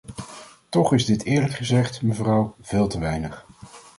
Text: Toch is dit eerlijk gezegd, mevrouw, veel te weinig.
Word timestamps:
Toch 0.69 0.93
is 0.93 1.05
dit 1.05 1.23
eerlijk 1.23 1.53
gezegd, 1.53 2.01
mevrouw, 2.01 2.55
veel 2.61 2.87
te 2.87 2.99
weinig. 2.99 3.45